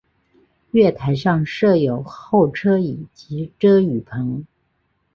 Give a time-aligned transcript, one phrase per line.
[0.71, 4.47] 月台上设有候车椅及遮雨棚。